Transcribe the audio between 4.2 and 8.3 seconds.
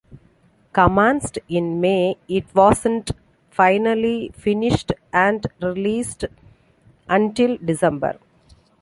finished and released until December.